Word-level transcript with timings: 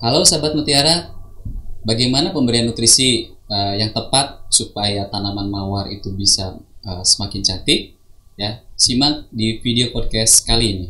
Halo 0.00 0.24
sahabat 0.24 0.56
mutiara, 0.56 1.12
bagaimana 1.84 2.32
pemberian 2.32 2.64
nutrisi 2.64 3.36
uh, 3.52 3.76
yang 3.76 3.92
tepat 3.92 4.48
supaya 4.48 5.04
tanaman 5.12 5.52
mawar 5.52 5.92
itu 5.92 6.08
bisa 6.16 6.56
uh, 6.88 7.04
semakin 7.04 7.44
cantik? 7.44 8.00
Ya, 8.32 8.64
simak 8.80 9.28
di 9.28 9.60
video 9.60 9.92
podcast 9.92 10.48
kali 10.48 10.66
ini. 10.72 10.88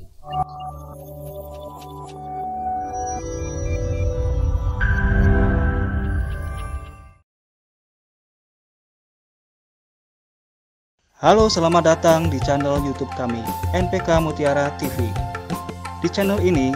Halo, 11.19 11.51
selamat 11.51 11.83
datang 11.99 12.31
di 12.31 12.39
channel 12.47 12.79
YouTube 12.87 13.11
kami, 13.19 13.43
NPK 13.75 14.23
Mutiara 14.23 14.71
TV. 14.79 15.11
Di 15.99 16.07
channel 16.07 16.39
ini, 16.47 16.71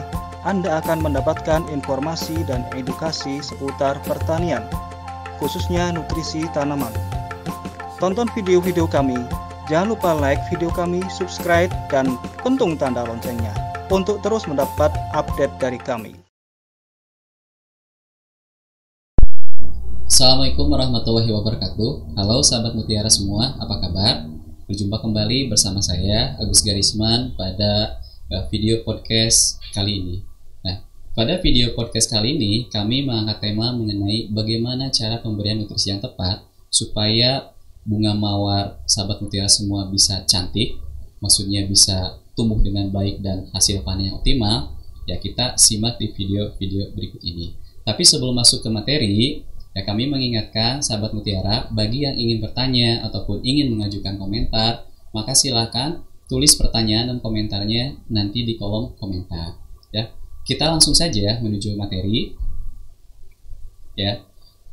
Anda 0.45 0.85
akan 0.85 1.01
mendapatkan 1.01 1.73
informasi 1.73 2.45
dan 2.45 2.69
edukasi 2.77 3.41
seputar 3.41 3.97
pertanian, 4.05 4.61
khususnya 5.41 5.89
nutrisi 5.89 6.45
tanaman. 6.53 6.93
Tonton 7.97 8.29
video-video 8.37 8.85
kami, 8.85 9.17
jangan 9.73 9.97
lupa 9.97 10.13
like 10.13 10.45
video 10.53 10.69
kami, 10.69 11.01
subscribe, 11.09 11.73
dan 11.89 12.21
pentung 12.45 12.77
tanda 12.77 13.09
loncengnya 13.09 13.57
untuk 13.89 14.21
terus 14.21 14.45
mendapat 14.45 14.93
update 15.17 15.57
dari 15.57 15.81
kami. 15.81 16.13
Assalamualaikum 20.05 20.69
warahmatullahi 20.69 21.33
wabarakatuh. 21.33 22.21
Halo 22.21 22.45
sahabat 22.45 22.77
mutiara 22.77 23.09
semua, 23.09 23.57
apa 23.57 23.81
kabar? 23.81 24.29
Berjumpa 24.69 25.01
kembali 25.01 25.49
bersama 25.49 25.81
saya 25.81 26.37
Agus 26.37 26.61
Garisman 26.61 27.33
pada 27.33 27.97
uh, 28.29 28.45
video 28.53 28.85
podcast 28.85 29.57
kali 29.73 30.05
ini. 30.05 30.34
Pada 31.15 31.39
video 31.39 31.71
podcast 31.79 32.11
kali 32.11 32.35
ini 32.35 32.67
kami 32.67 33.07
mengangkat 33.07 33.39
tema 33.39 33.71
mengenai 33.71 34.35
bagaimana 34.35 34.91
cara 34.91 35.23
pemberian 35.23 35.63
nutrisi 35.63 35.95
yang 35.95 36.03
tepat 36.03 36.43
supaya 36.67 37.55
bunga 37.87 38.19
mawar 38.19 38.83
sahabat 38.83 39.23
mutiara 39.23 39.47
semua 39.47 39.87
bisa 39.87 40.27
cantik, 40.27 40.75
maksudnya 41.23 41.71
bisa 41.71 42.19
tumbuh 42.35 42.59
dengan 42.59 42.91
baik 42.91 43.23
dan 43.23 43.47
hasil 43.55 43.87
panen 43.87 44.11
yang 44.11 44.19
optimal. 44.19 44.75
Ya 45.07 45.15
kita 45.23 45.55
simak 45.55 46.03
di 46.03 46.11
video-video 46.11 46.91
berikut 46.99 47.23
ini. 47.23 47.55
Tapi 47.87 48.03
sebelum 48.03 48.35
masuk 48.35 48.67
ke 48.67 48.69
materi, 48.75 49.47
Ya, 49.75 49.83
kami 49.83 50.07
mengingatkan 50.07 50.87
sahabat 50.87 51.11
mutiara, 51.19 51.67
bagi 51.75 52.07
yang 52.07 52.15
ingin 52.15 52.39
bertanya 52.39 53.03
ataupun 53.11 53.43
ingin 53.43 53.75
mengajukan 53.75 54.15
komentar, 54.23 54.87
maka 55.11 55.35
silakan 55.35 56.07
tulis 56.31 56.55
pertanyaan 56.55 57.11
dan 57.11 57.19
komentarnya 57.19 57.99
nanti 58.07 58.47
di 58.47 58.55
kolom 58.55 58.95
komentar. 59.03 59.59
Ya, 59.91 60.15
kita 60.45 60.69
langsung 60.69 60.93
saja 60.93 61.41
menuju 61.41 61.73
materi. 61.75 62.37
Ya, 63.97 64.21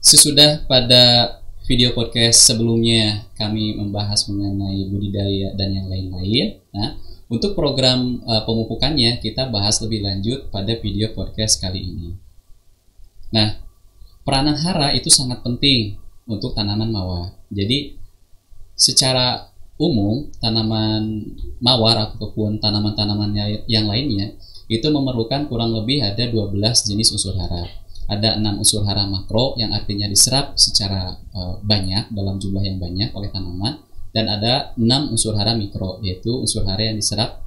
sesudah 0.04 0.68
pada 0.68 1.38
video 1.66 1.96
podcast 1.96 2.44
sebelumnya 2.44 3.32
kami 3.40 3.80
membahas 3.80 4.28
mengenai 4.28 4.92
budidaya 4.92 5.56
dan 5.56 5.72
yang 5.72 5.88
lain-lain. 5.88 6.60
Nah, 6.76 7.00
untuk 7.32 7.56
program 7.56 8.20
uh, 8.28 8.44
pemupukannya 8.44 9.24
kita 9.24 9.48
bahas 9.48 9.80
lebih 9.80 10.04
lanjut 10.04 10.52
pada 10.52 10.76
video 10.76 11.16
podcast 11.16 11.64
kali 11.64 11.80
ini. 11.80 12.10
Nah, 13.32 13.56
peranan 14.28 14.60
hara 14.60 14.92
itu 14.92 15.08
sangat 15.08 15.40
penting 15.40 15.96
untuk 16.28 16.52
tanaman 16.52 16.92
mawar. 16.92 17.32
Jadi 17.48 17.96
secara 18.76 19.48
umum 19.80 20.28
tanaman 20.44 21.24
mawar 21.64 22.12
ataupun 22.12 22.60
tanaman-tanaman 22.60 23.64
yang 23.66 23.88
lainnya 23.88 24.36
itu 24.72 24.88
memerlukan 24.88 25.52
kurang 25.52 25.76
lebih 25.76 26.00
ada 26.00 26.32
12 26.32 26.56
jenis 26.88 27.12
unsur 27.12 27.36
hara. 27.36 27.68
Ada 28.08 28.40
enam 28.40 28.64
unsur 28.64 28.88
hara 28.88 29.04
makro 29.04 29.60
yang 29.60 29.76
artinya 29.76 30.08
diserap 30.08 30.56
secara 30.56 31.20
uh, 31.36 31.60
banyak 31.60 32.12
dalam 32.16 32.40
jumlah 32.40 32.64
yang 32.64 32.80
banyak 32.80 33.12
oleh 33.12 33.28
tanaman 33.28 33.84
dan 34.16 34.32
ada 34.32 34.72
enam 34.80 35.12
unsur 35.12 35.36
hara 35.36 35.56
mikro 35.56 36.00
yaitu 36.00 36.32
unsur 36.32 36.64
hara 36.64 36.92
yang 36.92 36.96
diserap 36.96 37.44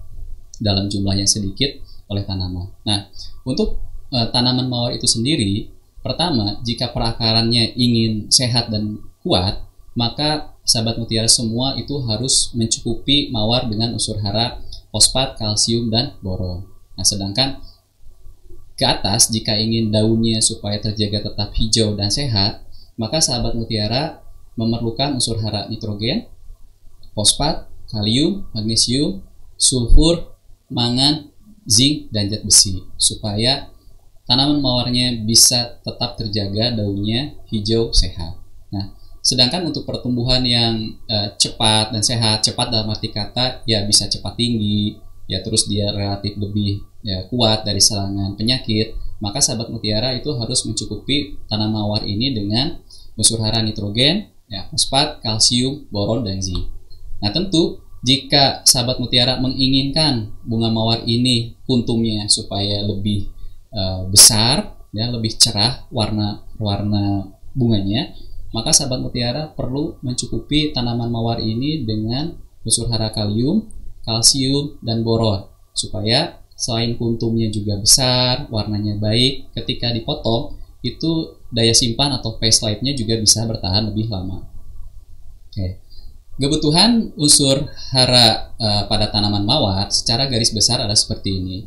dalam 0.61 0.89
jumlah 0.93 1.17
yang 1.17 1.29
sedikit 1.29 1.81
oleh 2.13 2.25
tanaman. 2.29 2.69
Nah, 2.85 3.09
untuk 3.49 3.81
uh, 4.13 4.29
tanaman 4.29 4.69
mawar 4.69 4.93
itu 4.93 5.09
sendiri 5.09 5.73
Pertama, 6.05 6.61
jika 6.61 6.93
perakarannya 6.93 7.73
ingin 7.81 8.29
sehat 8.29 8.69
dan 8.69 9.01
kuat, 9.25 9.65
maka 9.97 10.53
sahabat 10.61 11.01
mutiara 11.01 11.33
semua 11.33 11.81
itu 11.81 11.97
harus 12.05 12.53
mencukupi 12.53 13.33
mawar 13.33 13.65
dengan 13.65 13.97
unsur 13.97 14.21
hara 14.21 14.61
fosfat, 14.93 15.41
kalsium, 15.41 15.89
dan 15.89 16.13
boron. 16.21 16.74
Nah, 16.95 17.05
sedangkan 17.07 17.63
ke 18.75 18.85
atas 18.87 19.31
jika 19.31 19.55
ingin 19.55 19.95
daunnya 19.95 20.43
supaya 20.43 20.83
terjaga 20.83 21.31
tetap 21.31 21.55
hijau 21.55 21.95
dan 21.95 22.11
sehat, 22.11 22.67
maka 22.99 23.23
sahabat 23.23 23.55
mutiara 23.55 24.23
memerlukan 24.55 25.19
unsur 25.19 25.39
hara 25.43 25.67
nitrogen, 25.71 26.27
fosfat, 27.15 27.67
kalium, 27.91 28.47
magnesium, 28.55 29.23
sulfur, 29.55 30.35
mangan, 30.71 31.31
zinc, 31.67 32.11
dan 32.11 32.31
zat 32.31 32.43
besi 32.43 32.83
supaya 32.99 33.71
tanaman 34.27 34.59
mawarnya 34.59 35.23
bisa 35.23 35.79
tetap 35.85 36.17
terjaga 36.19 36.75
daunnya 36.75 37.37
hijau 37.51 37.95
sehat. 37.95 38.41
Nah, 38.75 38.95
sedangkan 39.23 39.69
untuk 39.69 39.87
pertumbuhan 39.87 40.43
yang 40.43 40.99
uh, 41.07 41.31
cepat 41.39 41.95
dan 41.95 42.03
sehat, 42.03 42.43
cepat 42.43 42.73
dalam 42.73 42.91
arti 42.91 43.13
kata 43.13 43.63
ya 43.69 43.85
bisa 43.87 44.11
cepat 44.11 44.35
tinggi, 44.35 44.99
ya 45.31 45.41
terus 45.41 45.67
dia 45.71 45.91
relatif 45.91 46.37
lebih 46.37 46.85
ya, 47.05 47.25
kuat 47.29 47.65
dari 47.65 47.81
serangan 47.81 48.37
penyakit, 48.37 48.97
maka 49.21 49.41
sahabat 49.41 49.73
mutiara 49.73 50.13
itu 50.17 50.33
harus 50.37 50.65
mencukupi 50.69 51.41
tanaman 51.49 51.85
mawar 51.85 52.03
ini 52.05 52.33
dengan 52.33 52.81
unsur 53.15 53.41
hara 53.41 53.63
nitrogen, 53.65 54.29
ya, 54.51 54.69
fosfat, 54.69 55.23
kalsium, 55.25 55.89
boron, 55.89 56.27
dan 56.27 56.43
zinc. 56.43 56.69
Nah, 57.23 57.31
tentu 57.33 57.81
jika 58.05 58.61
sahabat 58.69 59.01
mutiara 59.01 59.41
menginginkan 59.41 60.29
bunga 60.45 60.69
mawar 60.69 61.01
ini 61.09 61.57
puntumnya 61.65 62.29
supaya 62.29 62.85
lebih 62.85 63.33
uh, 63.73 64.05
besar 64.13 64.77
ya 64.93 65.09
lebih 65.09 65.41
cerah 65.41 65.89
warna 65.89 66.45
warna 66.61 67.33
bunganya 67.57 68.13
maka 68.55 68.71
sahabat 68.71 69.03
mutiara 69.03 69.51
perlu 69.51 69.99
mencukupi 69.99 70.71
tanaman 70.71 71.11
mawar 71.11 71.43
ini 71.43 71.83
dengan 71.83 72.39
unsur 72.63 72.87
hara 72.87 73.11
kalium, 73.11 73.67
kalsium, 74.05 74.79
dan 74.85 75.03
boron 75.03 75.49
supaya 75.75 76.39
selain 76.55 76.95
kuntumnya 76.95 77.51
juga 77.51 77.77
besar, 77.77 78.47
warnanya 78.49 78.97
baik, 78.97 79.51
ketika 79.59 79.91
dipotong 79.91 80.55
itu 80.85 81.41
daya 81.51 81.75
simpan 81.75 82.15
atau 82.15 82.37
face 82.39 82.63
life-nya 82.63 82.95
juga 82.95 83.19
bisa 83.19 83.43
bertahan 83.49 83.91
lebih 83.91 84.07
lama. 84.13 84.47
Oke. 85.51 85.83
Kebutuhan 86.35 87.15
unsur 87.15 87.63
hara 87.95 88.53
uh, 88.59 88.83
pada 88.91 89.07
tanaman 89.07 89.47
mawar 89.47 89.87
secara 89.95 90.27
garis 90.27 90.51
besar 90.51 90.83
ada 90.83 90.95
seperti 90.95 91.31
ini. 91.39 91.59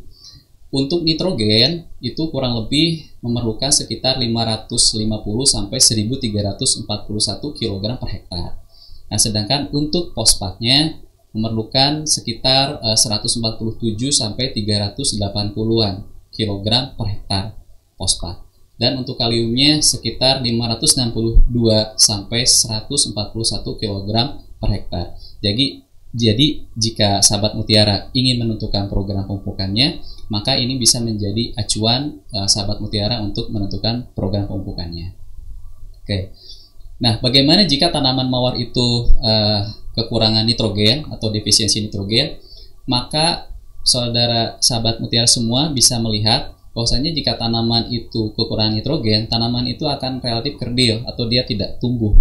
Untuk 0.68 1.08
nitrogen 1.08 1.88
itu 2.03 2.28
kurang 2.28 2.59
lebih 2.59 3.08
memerlukan 3.24 3.72
sekitar 3.72 4.20
550 4.20 5.08
sampai 5.47 5.80
1341 5.80 6.84
kg 7.40 7.84
per 7.96 8.09
hektar. 8.12 8.50
Nah, 9.08 9.16
sedangkan 9.16 9.72
untuk 9.72 10.12
fosfatnya 10.12 11.00
memerlukan 11.36 12.08
sekitar 12.08 12.80
147 12.82 13.42
eh, 13.96 14.14
sampai 14.14 14.46
380-an 14.56 15.96
kg 16.32 16.68
per 16.96 17.08
hektar 17.08 17.44
fosfat. 17.98 18.44
Dan 18.78 19.02
untuk 19.02 19.18
kaliumnya 19.18 19.82
sekitar 19.82 20.46
562 20.46 21.50
sampai 21.98 22.42
141 22.46 23.82
kg 23.82 24.10
per 24.62 24.70
hektar. 24.70 25.06
Jadi 25.42 25.88
jadi, 26.18 26.66
jika 26.74 27.20
sahabat 27.20 27.54
mutiara 27.54 28.08
ingin 28.16 28.40
menentukan 28.40 28.88
program 28.88 29.28
pemupukannya, 29.28 30.02
maka 30.32 30.56
ini 30.56 30.80
bisa 30.80 31.04
menjadi 31.04 31.54
acuan 31.59 32.24
uh, 32.32 32.48
sahabat 32.48 32.80
mutiara 32.80 33.20
untuk 33.20 33.52
menentukan 33.52 34.08
program 34.16 34.47
pemupukannya. 34.47 35.14
Oke. 36.02 36.34
Nah, 37.03 37.20
bagaimana 37.22 37.68
jika 37.68 37.94
tanaman 37.94 38.32
mawar 38.32 38.58
itu 38.58 39.14
uh, 39.20 39.62
kekurangan 39.97 40.46
nitrogen 40.46 41.09
atau 41.09 41.34
defisiensi 41.34 41.82
nitrogen? 41.82 42.38
Maka 42.85 43.49
saudara 43.82 44.61
sahabat 44.61 45.02
mutiara 45.02 45.28
semua 45.28 45.73
bisa 45.73 45.97
melihat 45.97 46.53
bahwasanya 46.78 47.09
jika 47.09 47.41
tanaman 47.41 47.90
itu 47.90 48.32
kekurangan 48.38 48.78
nitrogen, 48.78 49.26
tanaman 49.26 49.66
itu 49.66 49.90
akan 49.90 50.22
relatif 50.22 50.61
kerdil 50.61 51.02
atau 51.09 51.26
dia 51.26 51.41
tidak 51.41 51.82
tumbuh 51.82 52.14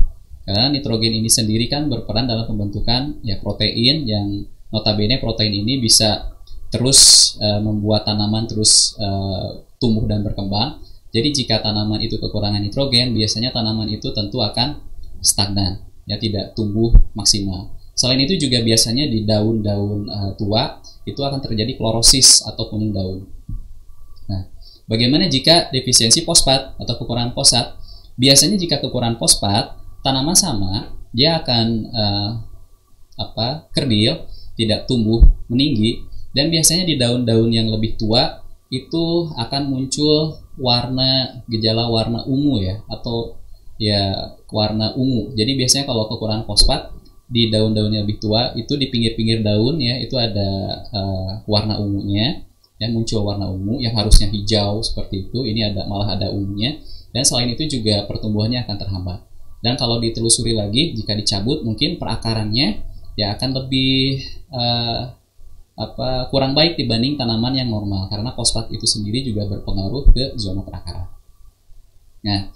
karena 0.47 0.71
nitrogen 0.71 1.11
ini 1.11 1.27
sendiri 1.27 1.67
kan 1.67 1.91
berperan 1.91 2.31
dalam 2.31 2.47
pembentukan 2.47 3.19
ya 3.27 3.43
protein 3.43 4.07
yang 4.07 4.47
notabene 4.71 5.19
protein 5.19 5.51
ini 5.51 5.83
bisa 5.83 6.39
terus 6.71 7.35
uh, 7.43 7.59
membuat 7.59 8.07
tanaman 8.07 8.47
terus 8.47 8.95
uh, 9.03 9.67
tumbuh 9.83 10.07
dan 10.07 10.23
berkembang. 10.23 10.79
Jadi 11.11 11.35
jika 11.35 11.59
tanaman 11.67 11.99
itu 11.99 12.23
kekurangan 12.23 12.63
nitrogen, 12.63 13.11
biasanya 13.11 13.51
tanaman 13.51 13.91
itu 13.91 14.15
tentu 14.15 14.39
akan 14.39 14.79
stagnan, 15.19 15.83
ya 16.07 16.17
tidak 16.17 16.55
tumbuh 16.55 16.95
maksimal. 17.13 17.75
Selain 17.97 18.21
itu 18.23 18.37
juga 18.39 18.63
biasanya 18.63 19.11
di 19.11 19.27
daun-daun 19.27 20.07
uh, 20.07 20.33
tua 20.39 20.79
itu 21.03 21.19
akan 21.19 21.43
terjadi 21.43 21.75
klorosis 21.75 22.47
atau 22.47 22.71
kuning 22.71 22.95
daun. 22.95 23.27
Nah, 24.31 24.47
bagaimana 24.87 25.27
jika 25.27 25.69
defisiensi 25.75 26.23
fosfat 26.23 26.79
atau 26.79 26.95
kekurangan 26.99 27.35
fosfat? 27.35 27.75
Biasanya 28.17 28.57
jika 28.57 28.81
kekurangan 28.81 29.19
fosfat, 29.21 29.77
tanaman 30.05 30.37
sama 30.37 30.93
dia 31.11 31.41
akan 31.41 31.67
uh, 31.91 32.31
apa 33.17 33.73
kerdil, 33.73 34.29
tidak 34.61 34.85
tumbuh 34.85 35.25
meninggi, 35.49 36.05
dan 36.37 36.53
biasanya 36.53 36.85
di 36.85 37.01
daun-daun 37.01 37.49
yang 37.49 37.73
lebih 37.73 37.97
tua 37.97 38.45
itu 38.69 39.33
akan 39.41 39.73
muncul 39.73 40.37
warna 40.61 41.41
gejala 41.49 41.89
warna 41.89 42.27
ungu 42.29 42.61
ya 42.61 42.83
atau 42.93 43.41
ya 43.77 44.33
warna 44.49 44.97
ungu. 44.97 45.33
Jadi 45.37 45.53
biasanya 45.57 45.85
kalau 45.89 46.09
kekurangan 46.09 46.45
fosfat 46.49 46.97
di 47.27 47.51
daun-daun 47.51 47.91
yang 47.91 48.07
lebih 48.07 48.23
tua 48.23 48.55
itu 48.55 48.79
di 48.79 48.87
pinggir-pinggir 48.87 49.43
daun 49.43 49.83
ya 49.83 49.99
itu 49.99 50.15
ada 50.15 50.79
uh, 50.95 51.43
warna 51.51 51.75
ungunya 51.83 52.47
yang 52.79 52.95
muncul 52.95 53.27
warna 53.27 53.51
ungu 53.51 53.83
yang 53.83 53.99
harusnya 53.99 54.31
hijau 54.31 54.79
seperti 54.79 55.27
itu 55.27 55.43
ini 55.43 55.67
ada 55.67 55.91
malah 55.91 56.15
ada 56.15 56.31
ungunya 56.31 56.79
dan 57.11 57.27
selain 57.27 57.51
itu 57.51 57.67
juga 57.67 58.07
pertumbuhannya 58.07 58.63
akan 58.63 58.77
terhambat 58.79 59.19
dan 59.59 59.75
kalau 59.75 59.99
ditelusuri 59.99 60.55
lagi 60.55 60.95
jika 60.95 61.19
dicabut 61.19 61.67
mungkin 61.67 61.99
perakarannya 61.99 62.79
ya 63.19 63.35
akan 63.35 63.51
lebih 63.59 64.23
uh, 64.55 65.11
apa 65.77 66.31
kurang 66.33 66.57
baik 66.57 66.79
dibanding 66.79 67.19
tanaman 67.21 67.53
yang 67.59 67.69
normal 67.69 68.09
karena 68.09 68.31
fosfat 68.33 68.71
itu 68.71 68.87
sendiri 68.89 69.27
juga 69.27 69.45
berpengaruh 69.45 70.09
ke 70.09 70.25
zona 70.41 70.65
perakaran. 70.65 71.05
Nah, 72.25 72.49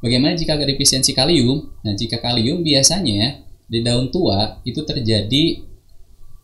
bagaimana 0.00 0.36
jika 0.36 0.58
defisiensi 0.58 1.12
kalium? 1.14 1.70
Nah, 1.84 1.94
jika 1.94 2.18
kalium 2.20 2.60
biasanya 2.60 3.44
di 3.70 3.80
daun 3.86 4.10
tua 4.10 4.58
itu 4.66 4.82
terjadi 4.82 5.62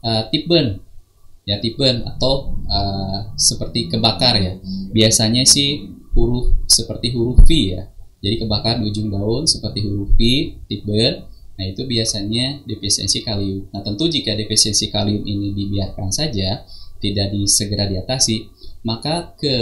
uh, 0.06 0.22
tip 0.30 0.46
burn. 0.46 0.78
Ya 1.46 1.58
tip 1.58 1.74
burn 1.74 2.06
atau 2.06 2.54
uh, 2.70 3.34
seperti 3.34 3.90
kebakar 3.90 4.38
ya. 4.38 4.54
Biasanya 4.94 5.42
sih 5.42 5.90
huruf 6.14 6.54
seperti 6.70 7.10
huruf 7.14 7.42
V 7.42 7.50
ya. 7.74 7.82
Jadi 8.22 8.46
kebakar 8.46 8.80
di 8.80 8.90
ujung 8.90 9.10
daun 9.10 9.44
seperti 9.46 9.82
huruf 9.82 10.14
V 10.14 10.20
tip 10.70 10.86
burn. 10.86 11.26
Nah 11.56 11.64
itu 11.64 11.82
biasanya 11.88 12.62
defisiensi 12.66 13.26
kalium. 13.26 13.70
Nah 13.74 13.82
tentu 13.82 14.06
jika 14.06 14.34
defisiensi 14.38 14.90
kalium 14.90 15.22
ini 15.26 15.54
dibiarkan 15.54 16.10
saja 16.14 16.62
tidak 16.96 17.28
disegera 17.32 17.84
diatasi 17.86 18.48
maka 18.86 19.36
ke 19.36 19.54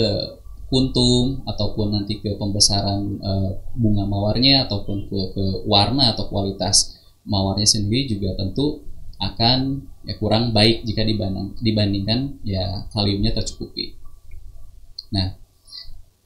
kuntum 0.74 1.46
ataupun 1.46 1.94
nanti 1.94 2.18
ke 2.18 2.34
pembesaran 2.34 3.22
e, 3.22 3.32
bunga 3.78 4.10
mawarnya 4.10 4.66
ataupun 4.66 5.06
ke, 5.06 5.18
ke 5.30 5.44
warna 5.70 6.10
atau 6.10 6.26
kualitas 6.26 6.98
mawarnya 7.22 7.62
sendiri 7.62 8.10
juga 8.10 8.34
tentu 8.34 8.82
akan 9.22 9.86
ya 10.02 10.18
kurang 10.18 10.50
baik 10.50 10.82
jika 10.82 11.06
dibanding, 11.06 11.54
dibandingkan 11.62 12.42
ya 12.42 12.90
kaliumnya 12.90 13.30
tercukupi. 13.30 13.94
Nah, 15.14 15.38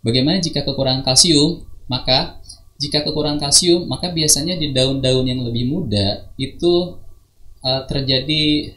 bagaimana 0.00 0.40
jika 0.40 0.64
kekurangan 0.64 1.04
kalsium? 1.04 1.68
Maka 1.92 2.40
jika 2.80 3.04
kekurangan 3.04 3.36
kalsium, 3.36 3.84
maka 3.84 4.08
biasanya 4.08 4.56
di 4.56 4.72
daun-daun 4.72 5.28
yang 5.28 5.44
lebih 5.44 5.68
muda 5.68 6.32
itu 6.40 6.96
uh, 7.60 7.82
terjadi 7.84 8.72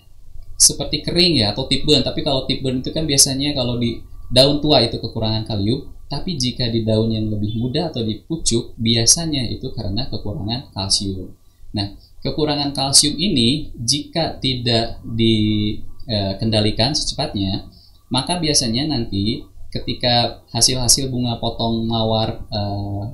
seperti 0.62 1.02
kering 1.02 1.42
ya 1.42 1.56
atau 1.56 1.66
tip 1.66 1.88
burn. 1.88 2.04
Tapi 2.04 2.22
kalau 2.22 2.46
tip 2.46 2.62
burn 2.62 2.84
itu 2.84 2.92
kan 2.94 3.08
biasanya 3.08 3.58
kalau 3.58 3.80
di 3.80 4.11
daun 4.32 4.64
tua 4.64 4.80
itu 4.82 4.96
kekurangan 4.98 5.44
kalium, 5.44 5.92
tapi 6.08 6.40
jika 6.40 6.72
di 6.72 6.88
daun 6.88 7.12
yang 7.12 7.28
lebih 7.28 7.56
muda 7.60 7.92
atau 7.92 8.04
di 8.04 8.20
pucuk 8.24 8.76
biasanya 8.80 9.48
itu 9.52 9.72
karena 9.76 10.08
kekurangan 10.08 10.72
kalsium. 10.72 11.36
Nah, 11.72 11.96
kekurangan 12.24 12.72
kalsium 12.72 13.16
ini 13.16 13.72
jika 13.76 14.40
tidak 14.40 15.00
dikendalikan 15.04 16.92
secepatnya, 16.96 17.68
maka 18.12 18.40
biasanya 18.40 18.92
nanti 18.92 19.48
ketika 19.72 20.44
hasil-hasil 20.52 21.08
bunga 21.08 21.40
potong 21.40 21.88
mawar 21.88 22.44
e, 22.52 22.62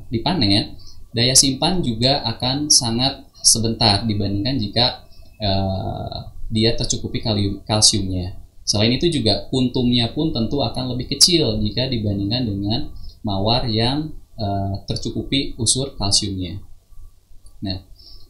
dipanen, 0.09 0.73
daya 1.13 1.37
simpan 1.37 1.85
juga 1.85 2.25
akan 2.25 2.65
sangat 2.73 3.29
sebentar 3.45 4.01
dibandingkan 4.09 4.57
jika 4.57 5.05
e, 5.37 5.49
dia 6.49 6.73
tercukupi 6.73 7.21
kalium, 7.21 7.61
kalsiumnya. 7.61 8.36
Selain 8.67 8.91
itu 8.91 9.07
juga 9.07 9.47
puntumnya 9.47 10.11
pun 10.11 10.35
tentu 10.35 10.59
akan 10.59 10.91
lebih 10.91 11.15
kecil 11.15 11.55
jika 11.63 11.87
dibandingkan 11.87 12.43
dengan 12.43 12.79
mawar 13.23 13.63
yang 13.71 14.11
e, 14.35 14.47
tercukupi 14.83 15.55
unsur 15.55 15.95
kalsiumnya. 15.95 16.59
Nah, 17.63 17.79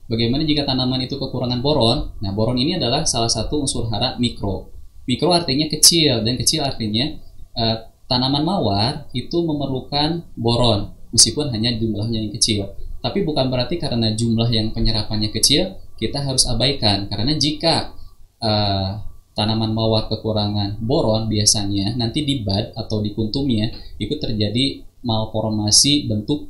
Bagaimana 0.07 0.47
jika 0.47 0.63
tanaman 0.63 1.03
itu 1.03 1.19
kekurangan 1.19 1.59
boron? 1.59 2.15
Nah, 2.23 2.31
boron 2.31 2.55
ini 2.55 2.79
adalah 2.79 3.03
salah 3.03 3.27
satu 3.27 3.67
unsur 3.67 3.91
hara 3.91 4.15
mikro. 4.15 4.71
Mikro 5.03 5.35
artinya 5.35 5.67
kecil 5.67 6.23
dan 6.23 6.39
kecil 6.39 6.63
artinya 6.63 7.11
eh, 7.59 7.77
tanaman 8.07 8.43
mawar 8.47 9.11
itu 9.11 9.43
memerlukan 9.43 10.23
boron 10.39 10.95
meskipun 11.11 11.51
hanya 11.51 11.75
jumlahnya 11.75 12.23
yang 12.23 12.31
kecil. 12.31 12.71
Tapi 13.03 13.27
bukan 13.27 13.51
berarti 13.51 13.75
karena 13.75 14.15
jumlah 14.15 14.47
yang 14.47 14.71
penyerapannya 14.71 15.27
kecil 15.27 15.75
kita 15.99 16.23
harus 16.23 16.47
abaikan 16.47 17.11
karena 17.11 17.35
jika 17.35 17.91
eh, 18.39 18.91
tanaman 19.37 19.69
mawar 19.77 20.09
kekurangan 20.09 20.81
boron 20.81 21.29
biasanya 21.29 21.93
nanti 21.93 22.25
di 22.25 22.41
bud 22.41 22.73
atau 22.73 23.05
di 23.05 23.13
kuntumnya 23.13 23.69
itu 24.01 24.17
terjadi 24.17 24.81
malformasi 25.05 26.09
bentuk 26.09 26.49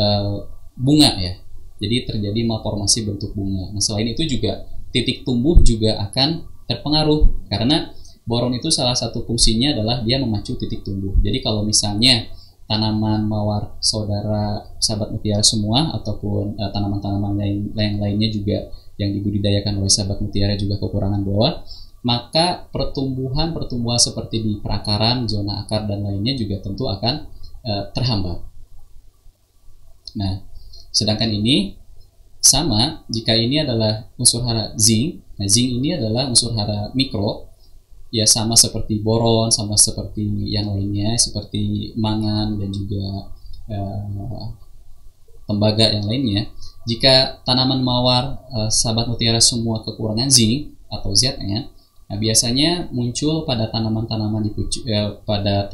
eh, 0.00 0.36
bunga 0.80 1.12
ya 1.20 1.46
jadi 1.76 2.08
terjadi 2.08 2.40
malformasi 2.48 3.04
bentuk 3.04 3.36
bunga. 3.36 3.72
Nah, 3.72 3.82
selain 3.84 4.08
itu 4.08 4.24
juga 4.24 4.64
titik 4.92 5.28
tumbuh 5.28 5.60
juga 5.60 6.00
akan 6.08 6.48
terpengaruh 6.64 7.48
karena 7.52 7.92
boron 8.24 8.56
itu 8.56 8.72
salah 8.72 8.96
satu 8.96 9.22
fungsinya 9.28 9.76
adalah 9.76 10.00
dia 10.02 10.16
memacu 10.16 10.56
titik 10.56 10.82
tumbuh. 10.82 11.12
Jadi 11.20 11.44
kalau 11.44 11.62
misalnya 11.62 12.26
tanaman 12.66 13.28
mawar 13.28 13.78
saudara 13.78 14.66
sahabat 14.82 15.14
mutiara 15.14 15.44
semua 15.44 15.94
ataupun 15.94 16.58
uh, 16.58 16.70
tanaman-tanaman 16.74 17.38
lain, 17.38 17.70
lain 17.76 17.94
lainnya 18.02 18.28
juga 18.32 18.58
yang 18.96 19.14
dibudidayakan 19.14 19.78
oleh 19.78 19.92
sahabat 19.92 20.18
mutiara 20.24 20.56
juga 20.58 20.80
kekurangan 20.80 21.22
boron, 21.22 21.62
maka 22.06 22.70
pertumbuhan 22.70 23.50
pertumbuhan 23.50 23.98
seperti 23.98 24.38
di 24.46 24.52
perakaran, 24.62 25.26
zona 25.26 25.66
akar 25.66 25.90
dan 25.90 26.06
lainnya 26.06 26.38
juga 26.38 26.62
tentu 26.62 26.86
akan 26.86 27.26
uh, 27.66 27.90
terhambat. 27.90 28.38
Nah, 30.14 30.46
Sedangkan 30.96 31.28
ini 31.28 31.76
sama 32.40 33.04
jika 33.12 33.36
ini 33.36 33.60
adalah 33.60 34.08
unsur 34.16 34.40
hara 34.48 34.72
zinc. 34.80 35.20
Nah, 35.36 35.44
zinc 35.44 35.76
ini 35.76 35.92
adalah 35.92 36.32
unsur 36.32 36.56
hara 36.56 36.88
mikro 36.96 37.52
ya 38.08 38.24
sama 38.24 38.56
seperti 38.56 39.04
boron, 39.04 39.52
sama 39.52 39.76
seperti 39.76 40.24
yang 40.48 40.72
lainnya 40.72 41.20
seperti 41.20 41.92
mangan 42.00 42.56
dan 42.56 42.72
juga 42.72 43.28
uh, 43.68 44.48
tembaga 45.44 45.92
yang 45.92 46.08
lainnya. 46.08 46.48
Jika 46.88 47.44
tanaman 47.44 47.84
mawar 47.84 48.40
uh, 48.48 48.72
sahabat 48.72 49.04
mutiara 49.12 49.42
semua 49.44 49.84
kekurangan 49.84 50.32
zinc 50.32 50.72
atau 50.88 51.12
Z-nya, 51.12 51.68
nah 52.06 52.16
biasanya 52.16 52.86
muncul 52.94 53.42
pada 53.42 53.66
tanaman-tanaman 53.70 54.46
di 54.46 54.50
pucuk 54.54 54.82
uh, 54.86 55.18
pada 55.26 55.66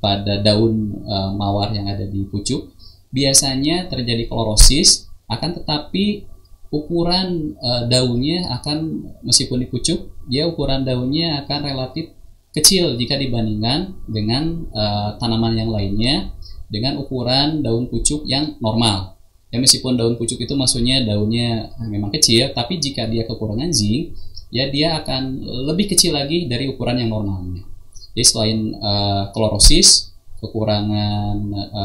pada 0.00 0.40
daun 0.40 1.00
uh, 1.04 1.32
mawar 1.32 1.72
yang 1.72 1.88
ada 1.88 2.04
di 2.04 2.24
pucuk 2.28 2.72
biasanya 3.10 3.90
terjadi 3.90 4.30
klorosis 4.30 5.10
akan 5.30 5.62
tetapi 5.62 6.30
ukuran 6.70 7.58
e, 7.58 7.70
daunnya 7.90 8.46
akan 8.58 9.10
meskipun 9.26 9.66
dikucuk 9.66 10.10
dia 10.30 10.46
ukuran 10.46 10.86
daunnya 10.86 11.42
akan 11.44 11.66
relatif 11.66 12.14
kecil 12.54 12.94
jika 12.94 13.18
dibandingkan 13.18 13.94
dengan 14.06 14.70
e, 14.70 14.84
tanaman 15.18 15.58
yang 15.58 15.70
lainnya 15.70 16.30
dengan 16.70 17.02
ukuran 17.02 17.66
daun 17.66 17.90
pucuk 17.90 18.22
yang 18.30 18.54
normal. 18.62 19.18
Ya 19.50 19.58
meskipun 19.58 19.98
daun 19.98 20.14
pucuk 20.14 20.38
itu 20.38 20.54
maksudnya 20.54 21.02
daunnya 21.02 21.74
memang 21.90 22.14
kecil 22.14 22.54
tapi 22.54 22.78
jika 22.78 23.10
dia 23.10 23.26
kekurangan 23.26 23.74
zinc 23.74 24.14
ya 24.50 24.66
dia 24.68 24.98
akan 25.02 25.42
lebih 25.70 25.94
kecil 25.94 26.14
lagi 26.14 26.50
dari 26.50 26.66
ukuran 26.70 26.98
yang 26.98 27.10
normalnya 27.14 27.62
jadi 28.14 28.26
selain 28.26 28.74
e, 28.74 28.92
klorosis 29.30 30.10
kekurangan 30.42 31.38
e, 31.54 31.84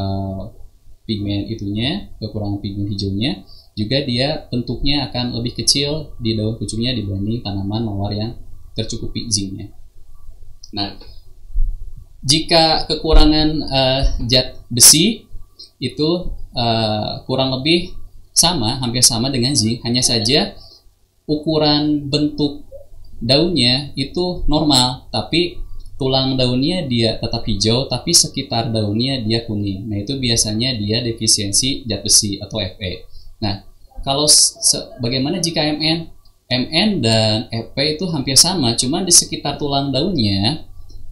pigmen 1.05 1.45
itunya, 1.47 2.09
kekurangan 2.17 2.59
pigmen 2.59 2.89
hijaunya, 2.89 3.45
juga 3.77 4.01
dia 4.03 4.49
bentuknya 4.49 5.07
akan 5.09 5.37
lebih 5.39 5.61
kecil 5.63 6.17
di 6.17 6.33
daun 6.33 6.57
pucuknya 6.57 6.97
dibanding 6.97 7.45
tanaman 7.45 7.85
mawar 7.85 8.11
yang 8.11 8.33
tercukupi 8.73 9.29
zincnya. 9.29 9.71
Nah, 10.73 10.97
jika 12.25 12.89
kekurangan 12.89 13.49
uh, 13.63 14.01
zat 14.25 14.57
besi 14.67 15.29
itu 15.77 16.09
uh, 16.57 17.21
kurang 17.29 17.53
lebih 17.61 17.93
sama, 18.33 18.81
hampir 18.81 19.05
sama 19.05 19.29
dengan 19.29 19.53
zinc, 19.53 19.85
hanya 19.85 20.01
saja 20.01 20.57
ukuran 21.25 22.09
bentuk 22.09 22.65
daunnya 23.21 23.93
itu 23.97 24.45
normal, 24.45 25.09
tapi 25.09 25.61
tulang 25.95 26.35
daunnya 26.35 26.83
dia 26.85 27.15
tetap 27.15 27.47
hijau 27.47 27.87
tapi 27.87 28.11
sekitar 28.11 28.69
daunnya 28.69 29.23
dia 29.23 29.47
kuning. 29.47 29.87
Nah, 29.87 30.01
itu 30.03 30.19
biasanya 30.19 30.75
dia 30.75 31.01
defisiensi 31.01 31.87
zat 31.87 32.01
besi 32.03 32.37
atau 32.37 32.59
Fe. 32.59 33.07
Nah, 33.41 33.63
kalau 34.03 34.27
bagaimana 35.01 35.41
jika 35.41 35.63
Mn? 35.63 36.11
Mn 36.45 36.89
dan 37.01 37.49
Fe 37.73 37.97
itu 37.97 38.05
hampir 38.11 38.37
sama, 38.37 38.77
cuma 38.77 39.01
di 39.01 39.09
sekitar 39.09 39.57
tulang 39.57 39.89
daunnya 39.89 40.61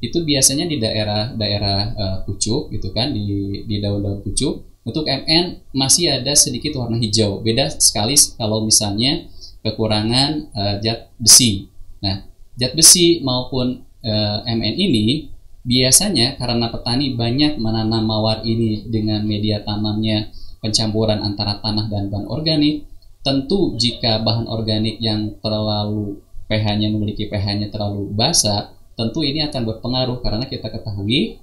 itu 0.04 0.20
biasanya 0.20 0.68
di 0.68 0.84
daerah-daerah 0.84 1.80
uh, 1.96 2.18
pucuk 2.28 2.68
gitu 2.76 2.92
kan 2.92 3.16
di 3.16 3.64
di 3.64 3.80
daun-daun 3.80 4.20
pucuk 4.20 4.84
untuk 4.84 5.08
MN 5.08 5.72
masih 5.72 6.12
ada 6.12 6.36
sedikit 6.36 6.76
warna 6.76 7.00
hijau 7.00 7.40
beda 7.40 7.72
sekali 7.80 8.20
kalau 8.36 8.68
misalnya 8.68 9.32
kekurangan 9.64 10.54
uh, 10.54 10.76
zat 10.84 11.10
besi. 11.18 11.72
Nah 12.04 12.28
zat 12.60 12.76
besi 12.76 13.24
maupun 13.24 13.82
uh, 14.04 14.38
eh, 14.44 14.54
MN 14.54 14.76
ini 14.76 15.32
biasanya 15.64 16.36
karena 16.36 16.68
petani 16.68 17.16
banyak 17.16 17.56
menanam 17.56 18.04
mawar 18.04 18.44
ini 18.44 18.84
dengan 18.92 19.24
media 19.24 19.64
tanamnya 19.64 20.28
pencampuran 20.60 21.24
antara 21.24 21.64
tanah 21.64 21.88
dan 21.88 22.12
bahan 22.12 22.28
organik 22.28 22.84
tentu 23.24 23.80
jika 23.80 24.20
bahan 24.20 24.52
organik 24.52 25.00
yang 25.00 25.40
terlalu 25.40 26.20
pH-nya 26.52 26.92
memiliki 26.92 27.32
pH-nya 27.32 27.72
terlalu 27.72 28.12
basah 28.12 28.76
tentu 29.00 29.24
ini 29.24 29.48
akan 29.48 29.64
berpengaruh 29.64 30.20
karena 30.20 30.44
kita 30.52 30.68
ketahui 30.68 31.40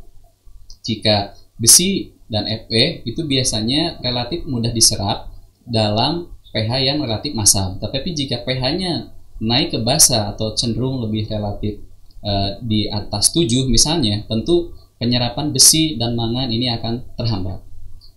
jika 0.85 1.33
besi 1.57 2.13
dan 2.31 2.47
Fe 2.47 3.03
itu 3.09 3.27
biasanya 3.27 3.99
relatif 4.05 4.47
mudah 4.47 4.71
diserap 4.71 5.33
dalam 5.67 6.31
pH 6.51 6.71
yang 6.83 6.99
relatif 7.03 7.33
masam. 7.33 7.79
Tetapi 7.79 8.09
jika 8.15 8.43
pH-nya 8.43 9.15
naik 9.41 9.75
ke 9.75 9.79
basa 9.81 10.31
atau 10.35 10.53
cenderung 10.53 11.01
lebih 11.03 11.31
relatif 11.31 11.81
uh, 12.23 12.59
di 12.61 12.91
atas 12.91 13.33
7 13.33 13.71
misalnya, 13.71 14.27
tentu 14.27 14.75
penyerapan 15.01 15.55
besi 15.55 15.97
dan 15.97 16.13
mangan 16.19 16.53
ini 16.53 16.69
akan 16.77 17.17
terhambat. 17.17 17.63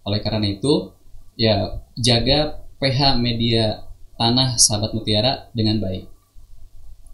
Oleh 0.04 0.20
karena 0.20 0.44
itu, 0.52 0.92
ya 1.40 1.80
jaga 1.96 2.60
pH 2.82 3.16
media 3.22 3.88
tanah 4.20 4.60
sahabat 4.60 4.92
mutiara 4.92 5.48
dengan 5.56 5.80
baik. 5.80 6.06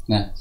Nah, 0.09 0.33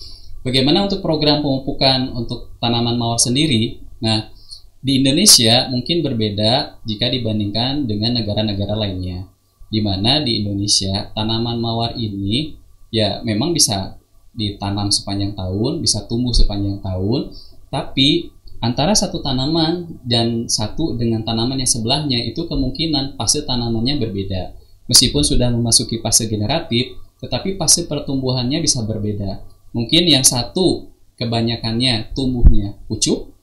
Bagaimana 0.49 0.89
untuk 0.89 1.03
program 1.03 1.43
pemupukan 1.43 2.09
untuk 2.15 2.57
tanaman 2.63 2.95
mawar 2.95 3.19
sendiri? 3.19 3.83
Nah, 4.01 4.33
di 4.79 5.03
Indonesia 5.03 5.69
mungkin 5.69 6.01
berbeda 6.01 6.81
jika 6.89 7.11
dibandingkan 7.13 7.85
dengan 7.91 8.17
negara-negara 8.17 8.73
lainnya. 8.73 9.27
Di 9.69 9.85
mana 9.85 10.25
di 10.25 10.41
Indonesia 10.41 11.13
tanaman 11.13 11.61
mawar 11.61 11.93
ini 11.97 12.57
ya 12.89 13.21
memang 13.21 13.53
bisa 13.53 14.01
ditanam 14.33 14.89
sepanjang 14.89 15.37
tahun, 15.37 15.85
bisa 15.85 16.09
tumbuh 16.09 16.33
sepanjang 16.33 16.81
tahun, 16.81 17.35
tapi 17.69 18.33
antara 18.65 18.95
satu 18.97 19.21
tanaman 19.21 20.01
dan 20.07 20.49
satu 20.49 20.97
dengan 20.97 21.23
tanaman 21.27 21.61
yang 21.61 21.71
sebelahnya 21.71 22.19
itu 22.23 22.47
kemungkinan 22.49 23.19
fase 23.19 23.45
tanamannya 23.45 24.01
berbeda. 24.01 24.57
Meskipun 24.89 25.21
sudah 25.21 25.53
memasuki 25.53 26.01
fase 26.01 26.31
generatif, 26.33 26.97
tetapi 27.21 27.61
fase 27.61 27.85
pertumbuhannya 27.85 28.63
bisa 28.65 28.81
berbeda. 28.89 29.45
Mungkin 29.77 30.09
yang 30.09 30.25
satu 30.25 30.89
kebanyakannya 31.21 32.17
tumbuhnya 32.17 32.79
pucuk, 32.89 33.37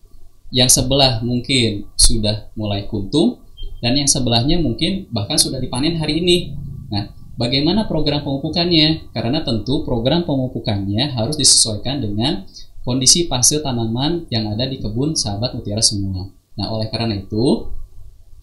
yang 0.49 0.71
sebelah 0.71 1.21
mungkin 1.21 1.85
sudah 1.99 2.49
mulai 2.57 2.87
kuntum, 2.89 3.44
dan 3.85 3.93
yang 3.93 4.09
sebelahnya 4.09 4.57
mungkin 4.57 5.05
bahkan 5.13 5.37
sudah 5.37 5.61
dipanen 5.61 6.01
hari 6.01 6.17
ini. 6.17 6.57
Nah, 6.89 7.13
bagaimana 7.37 7.85
program 7.85 8.25
pemupukannya? 8.25 9.13
Karena 9.13 9.45
tentu 9.45 9.85
program 9.85 10.25
pemupukannya 10.25 11.13
harus 11.13 11.37
disesuaikan 11.37 12.01
dengan 12.01 12.49
kondisi 12.81 13.29
fase 13.29 13.61
tanaman 13.61 14.25
yang 14.33 14.49
ada 14.49 14.65
di 14.65 14.81
kebun 14.81 15.13
sahabat 15.13 15.53
mutiara 15.53 15.85
semua. 15.85 16.33
Nah, 16.57 16.73
oleh 16.73 16.89
karena 16.89 17.13
itu, 17.13 17.69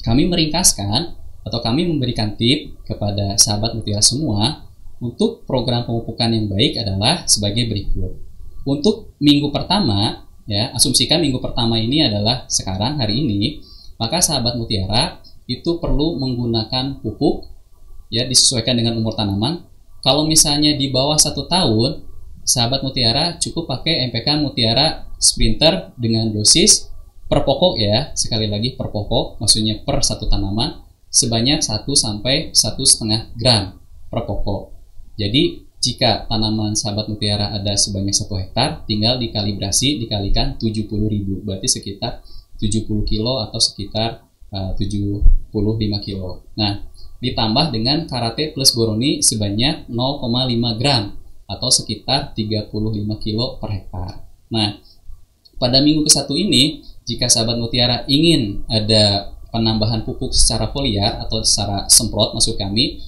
kami 0.06 0.30
meringkaskan 0.30 1.18
atau 1.42 1.58
kami 1.58 1.90
memberikan 1.90 2.38
tip 2.38 2.78
kepada 2.86 3.34
sahabat 3.34 3.74
mutiara 3.74 3.98
semua 3.98 4.62
untuk 5.02 5.42
program 5.42 5.82
pemupukan 5.82 6.30
yang 6.30 6.46
baik 6.46 6.78
adalah 6.78 7.26
sebagai 7.26 7.66
berikut. 7.66 8.14
Untuk 8.62 9.18
minggu 9.18 9.50
pertama, 9.50 10.22
ya, 10.46 10.70
asumsikan 10.70 11.18
minggu 11.18 11.42
pertama 11.42 11.82
ini 11.82 12.06
adalah 12.06 12.46
sekarang 12.46 13.02
hari 13.02 13.26
ini, 13.26 13.58
maka 13.98 14.18
sahabat 14.18 14.58
mutiara 14.58 15.21
itu 15.46 15.78
perlu 15.82 16.18
menggunakan 16.18 17.02
pupuk 17.02 17.48
ya 18.12 18.28
disesuaikan 18.28 18.76
dengan 18.76 19.00
umur 19.00 19.16
tanaman. 19.16 19.64
Kalau 20.02 20.26
misalnya 20.26 20.74
di 20.74 20.90
bawah 20.90 21.16
satu 21.16 21.46
tahun, 21.46 22.04
sahabat 22.42 22.82
mutiara 22.82 23.38
cukup 23.38 23.70
pakai 23.70 24.10
MPK 24.10 24.42
Mutiara 24.42 25.06
Sprinter 25.16 25.94
dengan 25.94 26.28
dosis 26.34 26.90
per 27.30 27.46
pokok 27.46 27.78
ya, 27.78 28.12
sekali 28.12 28.50
lagi 28.50 28.74
per 28.74 28.92
pokok, 28.92 29.40
maksudnya 29.40 29.80
per 29.80 30.04
satu 30.04 30.28
tanaman 30.28 30.82
sebanyak 31.08 31.64
1 31.64 31.86
sampai 31.96 32.50
satu 32.52 32.82
setengah 32.84 33.32
gram 33.38 33.78
per 34.10 34.28
pokok. 34.28 34.74
Jadi 35.16 35.64
jika 35.82 36.30
tanaman 36.30 36.78
sahabat 36.78 37.10
mutiara 37.10 37.50
ada 37.54 37.74
sebanyak 37.74 38.14
satu 38.14 38.38
hektar, 38.38 38.84
tinggal 38.86 39.18
dikalibrasi 39.18 39.98
dikalikan 39.98 40.54
70.000, 40.60 41.42
berarti 41.42 41.68
sekitar 41.68 42.22
70 42.58 42.86
kilo 43.02 43.42
atau 43.42 43.58
sekitar 43.58 44.22
uh, 44.52 44.72
75 44.76 45.52
kilo. 46.04 46.46
Nah, 46.54 46.84
ditambah 47.18 47.72
dengan 47.72 48.04
karate 48.06 48.52
plus 48.52 48.76
boroni 48.76 49.24
sebanyak 49.24 49.88
0,5 49.88 50.78
gram 50.80 51.16
atau 51.48 51.68
sekitar 51.68 52.36
35 52.36 52.70
kilo 53.22 53.58
per 53.58 53.70
hektar. 53.72 54.12
Nah, 54.52 54.78
pada 55.56 55.78
minggu 55.80 56.04
ke-1 56.06 56.28
ini, 56.36 56.82
jika 57.08 57.26
sahabat 57.26 57.58
mutiara 57.58 58.06
ingin 58.06 58.62
ada 58.66 59.34
penambahan 59.52 60.02
pupuk 60.02 60.32
secara 60.32 60.72
foliar 60.72 61.20
atau 61.22 61.44
secara 61.44 61.86
semprot 61.86 62.34
maksud 62.34 62.56
kami, 62.56 63.02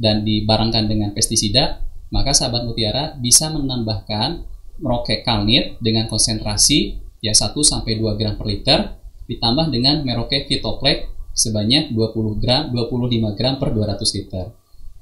dan 0.00 0.24
dibarangkan 0.24 0.88
dengan 0.88 1.12
pestisida, 1.12 1.84
maka 2.08 2.32
sahabat 2.32 2.64
mutiara 2.64 3.14
bisa 3.20 3.52
menambahkan 3.52 4.46
merokek 4.80 5.26
kalnit 5.28 5.76
dengan 5.84 6.08
konsentrasi 6.08 6.96
ya 7.20 7.36
1 7.36 7.52
sampai 7.60 8.00
2 8.00 8.16
gram 8.16 8.34
per 8.40 8.46
liter 8.48 8.99
ditambah 9.30 9.70
dengan 9.70 10.02
merokek 10.02 10.50
fitoplek 10.50 11.06
sebanyak 11.30 11.94
20 11.94 12.42
gram 12.42 12.74
25 12.74 13.38
gram 13.38 13.54
per 13.62 13.70
200 13.70 14.16
liter. 14.18 14.46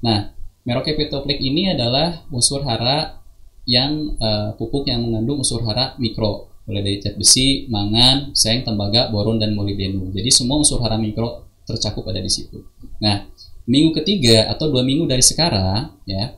Nah, 0.05 0.29
merokek 0.63 0.95
fitoplek 1.01 1.41
ini 1.41 1.73
adalah 1.73 2.21
unsur 2.29 2.61
hara 2.61 3.17
yang 3.65 4.13
uh, 4.21 4.53
pupuk 4.53 4.85
yang 4.85 5.01
mengandung 5.01 5.41
unsur 5.41 5.65
hara 5.65 5.97
mikro 5.97 6.49
mulai 6.69 6.85
dari 6.85 6.97
zat 7.01 7.17
besi, 7.17 7.65
mangan, 7.65 8.29
seng, 8.37 8.61
tembaga, 8.61 9.09
boron 9.09 9.41
dan 9.41 9.57
molibdenum. 9.57 10.13
Jadi 10.13 10.29
semua 10.29 10.61
unsur 10.61 10.77
hara 10.85 11.01
mikro 11.01 11.49
tercakup 11.65 12.05
ada 12.13 12.21
di 12.21 12.29
situ. 12.29 12.61
Nah, 13.01 13.25
minggu 13.65 13.97
ketiga 14.01 14.53
atau 14.53 14.69
dua 14.69 14.85
minggu 14.85 15.09
dari 15.09 15.25
sekarang 15.25 15.97
ya 16.05 16.33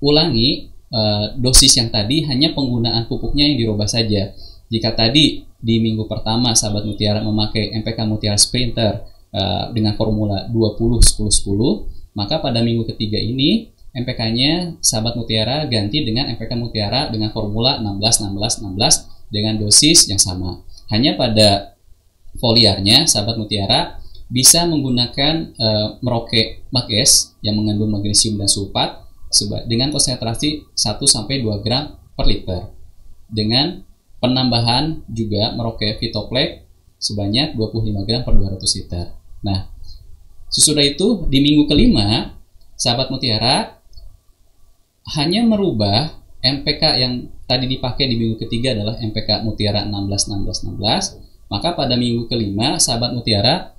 ulangi 0.00 0.72
uh, 0.92 1.36
dosis 1.36 1.76
yang 1.76 1.92
tadi 1.92 2.24
hanya 2.24 2.56
penggunaan 2.56 3.04
pupuknya 3.08 3.48
yang 3.48 3.56
dirubah 3.60 3.88
saja 3.88 4.32
jika 4.70 4.94
tadi 4.94 5.44
di 5.60 5.76
minggu 5.82 6.08
pertama 6.08 6.56
sahabat 6.56 6.88
mutiara 6.88 7.20
memakai 7.20 7.74
MPK 7.82 7.98
Mutiara 8.08 8.38
Sprinter 8.40 9.04
uh, 9.34 9.68
dengan 9.76 9.98
formula 9.98 10.48
20 10.48 11.02
10 11.04 11.20
10 11.20 12.16
maka 12.16 12.40
pada 12.40 12.64
minggu 12.64 12.88
ketiga 12.94 13.20
ini 13.20 13.68
MPK-nya 13.90 14.78
sahabat 14.78 15.18
mutiara 15.18 15.66
ganti 15.66 16.06
dengan 16.06 16.30
MPK 16.38 16.54
mutiara 16.54 17.10
dengan 17.10 17.34
formula 17.34 17.82
16 17.82 18.30
16 18.30 18.70
16 18.70 19.34
dengan 19.34 19.58
dosis 19.58 20.06
yang 20.08 20.22
sama 20.22 20.62
hanya 20.88 21.18
pada 21.18 21.76
foliarnya 22.38 23.04
sahabat 23.10 23.36
mutiara 23.36 24.00
bisa 24.30 24.62
menggunakan 24.62 25.50
uh, 25.58 25.98
merokek 26.06 26.70
mages 26.70 27.34
yang 27.42 27.58
mengandung 27.58 27.90
magnesium 27.90 28.38
dan 28.38 28.46
sulfat 28.46 29.02
dengan 29.66 29.90
konsentrasi 29.90 30.70
1 30.70 31.02
sampai 31.02 31.42
2 31.42 31.66
gram 31.66 31.98
per 32.14 32.26
liter. 32.30 32.70
Dengan 33.26 33.82
penambahan 34.20 35.02
juga 35.08 35.56
merokek 35.56 35.98
fitoplek 35.98 36.68
sebanyak 37.00 37.56
25 37.56 38.06
gram 38.06 38.22
per 38.22 38.36
200 38.36 38.78
liter. 38.78 39.06
Nah, 39.40 39.72
sesudah 40.52 40.84
itu 40.84 41.24
di 41.26 41.40
minggu 41.40 41.64
kelima, 41.64 42.36
sahabat 42.76 43.08
mutiara 43.08 43.80
hanya 45.16 45.42
merubah 45.42 46.20
MPK 46.40 46.82
yang 47.00 47.12
tadi 47.44 47.66
dipakai 47.66 48.08
di 48.08 48.16
minggu 48.16 48.40
ketiga 48.40 48.72
adalah 48.72 48.96
MPK 49.00 49.44
Mutiara 49.44 49.84
16 49.84 50.46
16 50.46 50.78
16. 50.78 51.50
Maka 51.50 51.74
pada 51.74 51.98
minggu 51.98 52.30
kelima, 52.30 52.78
sahabat 52.78 53.10
mutiara 53.10 53.74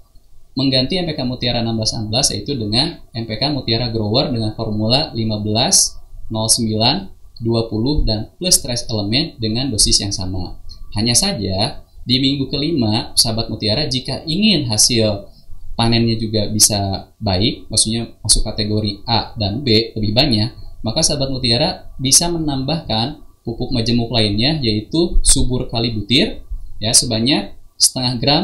mengganti 0.54 1.00
MPK 1.00 1.24
Mutiara 1.24 1.64
1616 1.64 2.36
yaitu 2.36 2.54
dengan 2.60 3.00
MPK 3.16 3.56
Mutiara 3.56 3.88
Grower 3.88 4.28
dengan 4.28 4.52
formula 4.54 5.16
15, 5.16 6.28
09, 6.28 7.08
20 7.42 8.08
dan 8.08 8.30
plus 8.38 8.62
trace 8.62 8.88
elemen 8.88 9.36
dengan 9.42 9.68
dosis 9.74 10.00
yang 10.00 10.14
sama. 10.14 10.62
Hanya 10.94 11.18
saja 11.18 11.82
di 12.06 12.18
minggu 12.18 12.50
kelima 12.50 13.14
sahabat 13.14 13.50
mutiara 13.50 13.86
jika 13.86 14.26
ingin 14.26 14.70
hasil 14.70 15.30
panennya 15.78 16.18
juga 16.18 16.50
bisa 16.50 17.10
baik, 17.18 17.70
maksudnya 17.70 18.14
masuk 18.22 18.46
kategori 18.46 19.02
A 19.10 19.34
dan 19.38 19.66
B 19.66 19.94
lebih 19.98 20.14
banyak, 20.14 20.50
maka 20.86 21.02
sahabat 21.02 21.30
mutiara 21.34 21.90
bisa 21.98 22.30
menambahkan 22.30 23.22
pupuk 23.42 23.74
majemuk 23.74 24.14
lainnya 24.14 24.62
yaitu 24.62 25.18
subur 25.26 25.66
kali 25.66 25.98
butir 25.98 26.46
ya 26.78 26.94
sebanyak 26.94 27.58
setengah 27.78 28.14
gram 28.22 28.44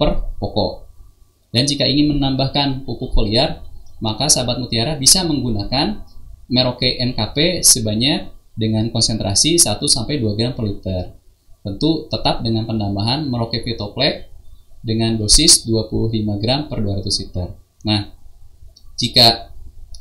per 0.00 0.32
pokok. 0.40 0.88
Dan 1.52 1.68
jika 1.70 1.86
ingin 1.86 2.16
menambahkan 2.16 2.82
pupuk 2.82 3.14
foliar, 3.14 3.62
maka 4.02 4.26
sahabat 4.26 4.58
mutiara 4.58 4.98
bisa 4.98 5.22
menggunakan 5.22 6.02
Merauke 6.48 7.00
NKP 7.00 7.64
sebanyak 7.64 8.28
dengan 8.54 8.88
konsentrasi 8.92 9.56
1 9.56 9.80
sampai 9.88 10.20
2 10.20 10.38
gram 10.38 10.52
per 10.52 10.64
liter. 10.64 11.04
tentu 11.64 12.04
tetap 12.12 12.44
dengan 12.44 12.68
penambahan 12.68 13.24
Merauke 13.24 13.64
Vitoplex 13.64 14.28
dengan 14.84 15.16
dosis 15.16 15.64
25 15.64 16.12
gram 16.36 16.68
per 16.68 16.84
200 16.84 17.08
liter. 17.24 17.56
Nah, 17.88 18.12
jika 19.00 19.48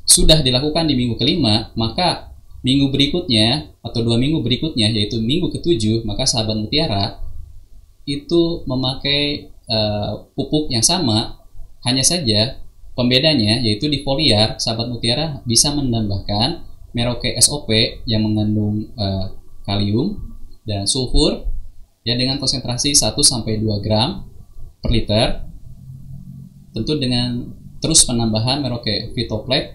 sudah 0.03 0.43
dilakukan 0.43 0.83
di 0.83 0.99
minggu 0.99 1.15
kelima, 1.15 1.71
maka 1.79 2.35
minggu 2.67 2.91
berikutnya 2.91 3.71
atau 3.79 4.03
dua 4.03 4.19
minggu 4.19 4.43
berikutnya 4.43 4.91
yaitu 4.91 5.23
minggu 5.23 5.55
ketujuh, 5.55 6.03
maka 6.03 6.27
sahabat 6.27 6.59
mutiara 6.59 7.23
itu 8.03 8.67
memakai 8.67 9.51
uh, 9.71 10.27
pupuk 10.35 10.67
yang 10.67 10.83
sama, 10.83 11.39
hanya 11.87 12.03
saja 12.03 12.59
pembedanya 12.93 13.61
yaitu 13.61 13.89
di 13.89 14.05
foliar 14.05 14.57
sahabat 14.61 14.89
mutiara 14.89 15.41
bisa 15.45 15.73
menambahkan 15.73 16.69
Merauke 16.93 17.33
SOP 17.41 17.73
yang 18.05 18.21
mengandung 18.21 18.93
uh, 18.93 19.33
kalium 19.65 20.13
dan 20.61 20.85
sulfur 20.85 21.49
ya 22.05 22.13
dengan 22.13 22.37
konsentrasi 22.37 22.93
1 22.93 23.17
sampai 23.17 23.57
2 23.57 23.81
gram 23.81 24.29
per 24.77 24.93
liter 24.93 25.41
tentu 26.69 26.93
dengan 27.01 27.49
terus 27.81 28.05
penambahan 28.05 28.61
Merauke 28.61 29.09
Vitoplex 29.17 29.73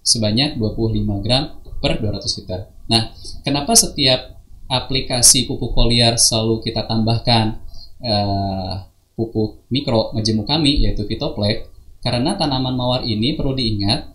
sebanyak 0.00 0.56
25 0.56 1.24
gram 1.24 1.52
per 1.84 2.00
200 2.00 2.38
liter. 2.40 2.60
Nah, 2.88 3.12
kenapa 3.44 3.76
setiap 3.76 4.40
aplikasi 4.68 5.44
pupuk 5.44 5.76
foliar 5.76 6.16
selalu 6.16 6.64
kita 6.64 6.88
tambahkan 6.88 7.60
uh, 8.00 8.88
pupuk 9.12 9.68
mikro 9.68 10.16
majemuk 10.16 10.48
kami 10.48 10.88
yaitu 10.88 11.04
Vitoplex? 11.04 11.77
Karena 11.98 12.38
tanaman 12.38 12.74
mawar 12.78 13.02
ini 13.02 13.34
perlu 13.34 13.58
diingat 13.58 14.14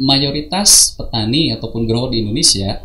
mayoritas 0.00 0.92
petani 0.98 1.54
ataupun 1.54 1.86
grower 1.86 2.10
di 2.10 2.20
Indonesia 2.20 2.82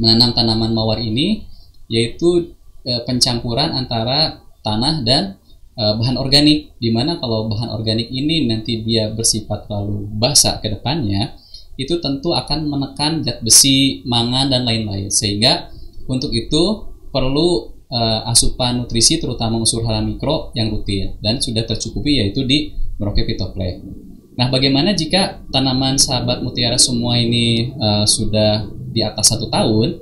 menanam 0.00 0.32
tanaman 0.32 0.72
mawar 0.72 0.98
ini 0.98 1.44
yaitu 1.86 2.56
e, 2.82 2.92
pencampuran 3.04 3.76
antara 3.76 4.40
tanah 4.64 5.04
dan 5.04 5.36
e, 5.76 5.82
bahan 5.82 6.16
organik. 6.18 6.74
Di 6.80 6.90
mana 6.90 7.20
kalau 7.20 7.46
bahan 7.52 7.70
organik 7.70 8.08
ini 8.10 8.48
nanti 8.48 8.80
dia 8.82 9.12
bersifat 9.12 9.68
terlalu 9.68 10.08
basah 10.16 10.58
ke 10.58 10.72
depannya 10.72 11.36
itu 11.80 12.00
tentu 12.04 12.36
akan 12.36 12.68
menekan 12.68 13.24
zat 13.24 13.40
besi, 13.40 14.04
mangan 14.04 14.52
dan 14.52 14.68
lain-lain. 14.68 15.08
Sehingga 15.08 15.72
untuk 16.08 16.32
itu 16.34 16.92
perlu 17.12 17.72
e, 17.92 18.00
asupan 18.32 18.80
nutrisi 18.80 19.20
terutama 19.20 19.60
unsur 19.60 19.84
hara 19.84 20.00
mikro 20.00 20.48
yang 20.56 20.72
rutin 20.72 21.20
dan 21.20 21.36
sudah 21.36 21.68
tercukupi 21.68 22.24
yaitu 22.24 22.48
di 22.48 22.72
Merauke 22.96 23.28
Pitoplex. 23.28 23.84
Nah, 24.32 24.48
bagaimana 24.48 24.96
jika 24.96 25.44
tanaman 25.52 26.00
sahabat 26.00 26.40
mutiara 26.40 26.80
semua 26.80 27.20
ini 27.20 27.76
uh, 27.76 28.08
sudah 28.08 28.64
di 28.88 29.04
atas 29.04 29.28
satu 29.28 29.52
tahun? 29.52 30.00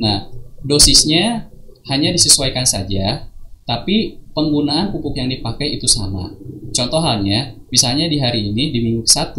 Nah, 0.00 0.32
dosisnya 0.64 1.52
hanya 1.92 2.08
disesuaikan 2.08 2.64
saja, 2.64 3.28
tapi 3.68 4.16
penggunaan 4.32 4.96
pupuk 4.96 5.16
yang 5.20 5.28
dipakai 5.28 5.76
itu 5.76 5.84
sama. 5.84 6.32
Contoh 6.72 7.00
halnya, 7.04 7.56
misalnya 7.68 8.08
di 8.08 8.16
hari 8.16 8.48
ini 8.48 8.72
di 8.72 8.78
minggu 8.80 9.04
ke-1, 9.04 9.36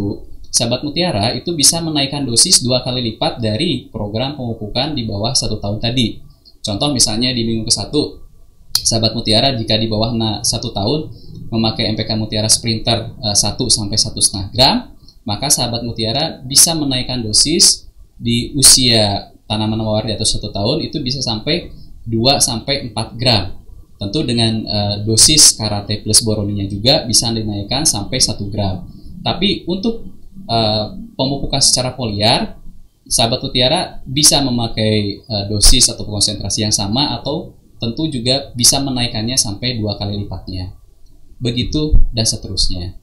sahabat 0.54 0.86
mutiara 0.86 1.34
itu 1.34 1.54
bisa 1.58 1.82
menaikkan 1.82 2.26
dosis 2.26 2.62
dua 2.62 2.86
kali 2.86 3.14
lipat 3.14 3.42
dari 3.42 3.90
program 3.90 4.38
pemupukan 4.38 4.94
di 4.94 5.06
bawah 5.06 5.34
satu 5.34 5.58
tahun 5.58 5.82
tadi. 5.82 6.27
Contoh 6.68 6.92
misalnya 6.92 7.32
di 7.32 7.48
minggu 7.48 7.64
ke-1, 7.64 7.96
sahabat 8.84 9.16
mutiara 9.16 9.56
jika 9.56 9.80
di 9.80 9.88
bawah 9.88 10.12
nah, 10.12 10.44
satu 10.44 10.76
tahun 10.76 11.08
memakai 11.48 11.96
MPK 11.96 12.20
Mutiara 12.20 12.52
Sprinter 12.52 13.16
uh, 13.24 13.32
eh, 13.32 13.38
1 13.40 13.56
sampai 13.72 13.96
satu 13.96 14.20
setengah 14.20 14.48
gram, 14.52 14.76
maka 15.24 15.48
sahabat 15.48 15.88
mutiara 15.88 16.44
bisa 16.44 16.76
menaikkan 16.76 17.24
dosis 17.24 17.88
di 18.20 18.52
usia 18.52 19.32
tanaman 19.48 19.80
mawar 19.80 20.04
di 20.04 20.12
atas 20.12 20.36
satu 20.36 20.52
tahun 20.52 20.84
itu 20.84 21.00
bisa 21.00 21.24
sampai 21.24 21.72
2 22.04 22.44
sampai 22.44 22.92
4 22.92 23.20
gram. 23.20 23.56
Tentu 23.98 24.22
dengan 24.28 24.62
uh, 24.68 24.96
dosis 25.08 25.56
karate 25.56 26.04
plus 26.04 26.22
boroninya 26.22 26.68
juga 26.68 27.08
bisa 27.08 27.32
dinaikkan 27.32 27.88
sampai 27.88 28.20
1 28.20 28.54
gram. 28.54 28.84
Tapi 29.24 29.64
untuk 29.66 30.04
uh, 30.52 30.86
pemupukan 31.16 31.64
secara 31.64 31.96
foliar, 31.96 32.60
sahabat 33.08 33.40
mutiara 33.42 34.04
bisa 34.04 34.44
memakai 34.44 35.24
uh, 35.26 35.48
dosis 35.48 35.88
atau 35.88 36.04
konsentrasi 36.04 36.68
yang 36.68 36.76
sama 36.76 37.16
atau 37.18 37.56
tentu 37.80 38.12
juga 38.12 38.52
bisa 38.54 38.84
menaikkannya 38.84 39.40
sampai 39.40 39.80
dua 39.80 39.96
kali 39.96 40.20
lipatnya. 40.28 40.76
Begitu 41.40 41.96
dan 42.12 42.26
seterusnya. 42.28 42.98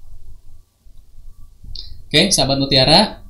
Oke, 2.07 2.31
sahabat 2.31 2.63
mutiara, 2.63 3.25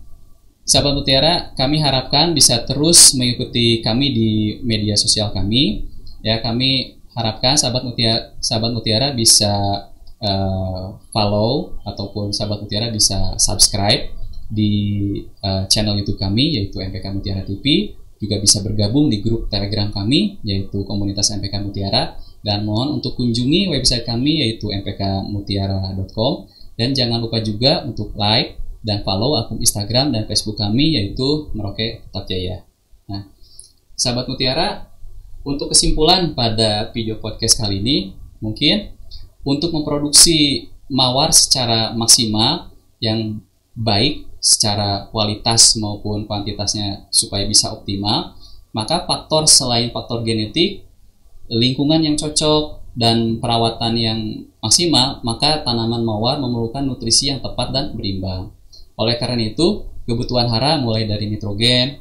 sahabat 0.64 0.92
mutiara, 0.92 1.54
kami 1.56 1.80
harapkan 1.80 2.36
bisa 2.36 2.64
terus 2.68 3.16
mengikuti 3.16 3.80
kami 3.80 4.12
di 4.12 4.30
media 4.60 4.96
sosial 4.96 5.32
kami 5.32 5.88
ya 6.24 6.40
kami 6.40 6.96
harapkan 7.12 7.54
sahabat 7.54 7.84
mutiara 7.84 8.32
sahabat 8.40 8.72
mutiara 8.72 9.12
bisa 9.12 9.52
uh, 10.24 10.96
follow 11.12 11.76
ataupun 11.84 12.32
sahabat 12.32 12.64
mutiara 12.64 12.88
bisa 12.88 13.36
subscribe 13.36 14.08
di 14.50 14.72
uh, 15.44 15.64
channel 15.70 15.96
YouTube 16.00 16.20
kami 16.20 16.58
yaitu 16.60 16.80
MPK 16.80 17.14
Mutiara 17.14 17.42
TV 17.44 17.94
juga 18.20 18.40
bisa 18.40 18.64
bergabung 18.64 19.12
di 19.12 19.20
grup 19.20 19.52
Telegram 19.52 19.92
kami 19.92 20.40
yaitu 20.44 20.84
komunitas 20.88 21.32
MPK 21.32 21.60
Mutiara. 21.64 22.18
Dan 22.44 22.68
mohon 22.68 23.00
untuk 23.00 23.16
kunjungi 23.16 23.72
website 23.72 24.04
kami 24.04 24.44
yaitu 24.44 24.68
mpkmutiara.com 24.68 26.44
dan 26.76 26.92
jangan 26.92 27.24
lupa 27.24 27.40
juga 27.40 27.86
untuk 27.88 28.12
like 28.18 28.60
dan 28.84 29.00
follow 29.00 29.40
akun 29.40 29.64
Instagram 29.64 30.12
dan 30.12 30.28
Facebook 30.28 30.60
kami 30.60 31.00
yaitu 31.00 31.48
Merauke 31.56 32.04
Tetap 32.04 32.28
Jaya. 32.28 32.68
Nah, 33.08 33.24
sahabat 33.96 34.28
Mutiara, 34.28 34.92
untuk 35.40 35.72
kesimpulan 35.72 36.36
pada 36.36 36.92
video 36.92 37.16
podcast 37.16 37.56
kali 37.56 37.80
ini, 37.80 38.12
mungkin 38.44 38.92
untuk 39.40 39.72
memproduksi 39.72 40.68
mawar 40.92 41.32
secara 41.32 41.96
maksimal 41.96 42.68
yang 43.00 43.40
baik 43.72 44.28
secara 44.44 45.08
kualitas 45.08 45.80
maupun 45.80 46.28
kuantitasnya 46.28 47.08
supaya 47.08 47.48
bisa 47.48 47.72
optimal, 47.72 48.36
maka 48.76 49.08
faktor 49.08 49.48
selain 49.48 49.88
faktor 49.88 50.20
genetik, 50.20 50.84
lingkungan 51.48 52.04
yang 52.04 52.20
cocok, 52.20 52.84
dan 52.94 53.42
perawatan 53.42 53.94
yang 53.98 54.20
maksimal, 54.62 55.18
maka 55.26 55.66
tanaman 55.66 56.06
mawar 56.06 56.38
memerlukan 56.38 56.86
nutrisi 56.86 57.32
yang 57.32 57.42
tepat 57.42 57.74
dan 57.74 57.90
berimbang. 57.90 58.54
Oleh 58.94 59.18
karena 59.18 59.50
itu, 59.50 59.82
kebutuhan 60.06 60.46
hara 60.46 60.78
mulai 60.78 61.10
dari 61.10 61.26
nitrogen, 61.26 61.98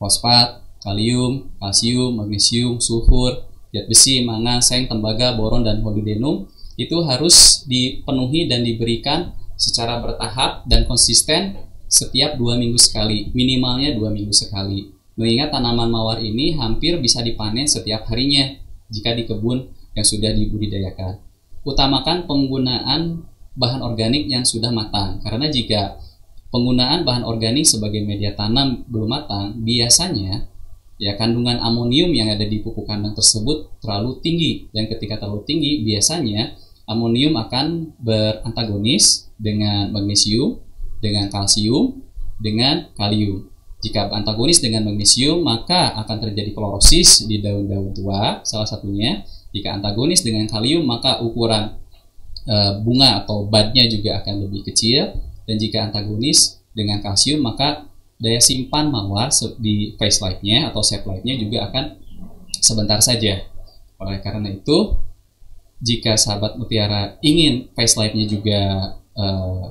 fosfat, 0.00 0.64
kalium, 0.80 1.52
kalsium, 1.60 2.16
magnesium, 2.16 2.80
sulfur, 2.80 3.44
zat 3.76 3.84
besi, 3.92 4.24
mangan, 4.24 4.64
seng, 4.64 4.88
tembaga, 4.88 5.36
boron, 5.36 5.60
dan 5.60 5.84
molybdenum 5.84 6.48
itu 6.80 6.96
harus 7.04 7.64
dipenuhi 7.68 8.48
dan 8.48 8.64
diberikan 8.64 9.36
secara 9.56 9.98
bertahap 10.04 10.68
dan 10.68 10.84
konsisten 10.84 11.56
setiap 11.88 12.36
dua 12.36 12.60
minggu 12.60 12.76
sekali, 12.76 13.32
minimalnya 13.32 13.96
dua 13.96 14.12
minggu 14.12 14.32
sekali. 14.36 14.92
Mengingat 15.16 15.48
tanaman 15.56 15.88
mawar 15.88 16.20
ini 16.20 16.54
hampir 16.60 17.00
bisa 17.00 17.24
dipanen 17.24 17.64
setiap 17.64 18.04
harinya 18.12 18.52
jika 18.92 19.16
di 19.16 19.24
kebun 19.24 19.64
yang 19.96 20.04
sudah 20.04 20.30
dibudidayakan. 20.36 21.24
Utamakan 21.64 22.28
penggunaan 22.28 23.24
bahan 23.56 23.80
organik 23.80 24.28
yang 24.28 24.44
sudah 24.44 24.68
matang, 24.68 25.18
karena 25.24 25.48
jika 25.48 25.96
penggunaan 26.52 27.02
bahan 27.08 27.24
organik 27.24 27.64
sebagai 27.64 28.04
media 28.04 28.36
tanam 28.36 28.84
belum 28.86 29.08
matang, 29.08 29.56
biasanya 29.64 30.46
ya 30.96 31.16
kandungan 31.16 31.60
amonium 31.60 32.12
yang 32.12 32.32
ada 32.32 32.44
di 32.44 32.60
pupuk 32.60 32.88
kandang 32.88 33.12
tersebut 33.12 33.68
terlalu 33.84 34.20
tinggi 34.24 34.68
dan 34.72 34.88
ketika 34.88 35.20
terlalu 35.20 35.44
tinggi 35.44 35.84
biasanya 35.84 36.56
amonium 36.86 37.34
akan 37.34 37.98
berantagonis 37.98 39.28
dengan 39.36 39.90
magnesium, 39.90 40.62
dengan 41.02 41.28
kalsium, 41.28 42.00
dengan 42.38 42.88
kalium. 42.94 43.50
Jika 43.84 44.08
antagonis 44.08 44.58
dengan 44.64 44.88
magnesium, 44.88 45.44
maka 45.44 45.94
akan 46.00 46.16
terjadi 46.30 46.50
klorosis 46.56 47.28
di 47.28 47.38
daun-daun 47.44 47.92
tua, 47.92 48.40
salah 48.42 48.66
satunya. 48.66 49.22
Jika 49.52 49.76
antagonis 49.76 50.24
dengan 50.24 50.48
kalium, 50.48 50.82
maka 50.82 51.20
ukuran 51.22 51.76
e, 52.48 52.54
bunga 52.82 53.22
atau 53.22 53.46
budnya 53.46 53.84
juga 53.86 54.24
akan 54.24 54.48
lebih 54.48 54.66
kecil. 54.66 55.12
Dan 55.46 55.60
jika 55.60 55.86
antagonis 55.86 56.58
dengan 56.74 56.98
kalsium, 57.04 57.44
maka 57.44 57.86
daya 58.16 58.40
simpan 58.40 58.88
mawar 58.88 59.28
di 59.60 59.94
face 60.00 60.24
life-nya 60.24 60.72
atau 60.72 60.80
shape 60.80 61.04
life-nya 61.04 61.36
juga 61.36 61.68
akan 61.70 61.84
sebentar 62.58 62.98
saja. 63.04 63.44
Oleh 64.00 64.18
karena 64.24 64.50
itu, 64.50 64.98
jika 65.86 66.18
sahabat 66.18 66.58
mutiara 66.58 67.14
ingin 67.22 67.70
face 67.78 67.94
life-nya 67.94 68.26
juga 68.26 68.60
uh, 69.14 69.70